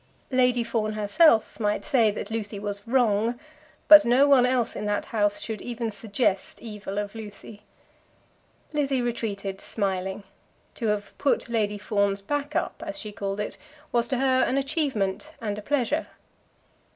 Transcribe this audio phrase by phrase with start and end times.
[0.31, 3.39] Lady Fawn herself might say that Lucy was "wrong,"
[3.87, 7.61] but no one else in that house should even suggest evil of Lucy.
[8.73, 10.23] Lizzie retreated smiling.
[10.73, 13.59] To have "put Lady Fawn's back up," as she called it,
[13.91, 16.07] was to her an achievement and a pleasure.